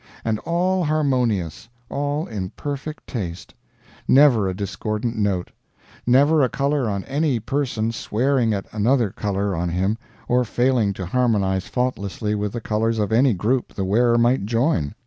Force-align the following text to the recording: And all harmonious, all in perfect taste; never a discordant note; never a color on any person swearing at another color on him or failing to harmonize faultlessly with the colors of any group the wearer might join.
And 0.25 0.39
all 0.39 0.83
harmonious, 0.85 1.69
all 1.87 2.25
in 2.25 2.49
perfect 2.49 3.05
taste; 3.05 3.53
never 4.07 4.47
a 4.49 4.55
discordant 4.55 5.15
note; 5.15 5.51
never 6.07 6.41
a 6.41 6.49
color 6.49 6.89
on 6.89 7.03
any 7.03 7.39
person 7.39 7.91
swearing 7.91 8.51
at 8.51 8.65
another 8.71 9.11
color 9.11 9.55
on 9.55 9.69
him 9.69 9.99
or 10.27 10.43
failing 10.43 10.91
to 10.93 11.05
harmonize 11.05 11.67
faultlessly 11.67 12.33
with 12.33 12.51
the 12.53 12.59
colors 12.61 12.97
of 12.97 13.11
any 13.11 13.35
group 13.35 13.75
the 13.75 13.85
wearer 13.85 14.17
might 14.17 14.47
join. 14.47 14.95